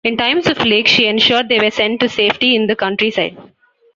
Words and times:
In 0.03 0.17
times 0.17 0.47
of 0.47 0.57
plague, 0.57 0.87
she 0.87 1.05
ensured 1.05 1.47
they 1.47 1.59
were 1.59 1.69
sent 1.69 1.99
to 1.99 2.09
safety 2.09 2.55
in 2.55 2.65
the 2.65 2.75
countryside. 2.75 3.37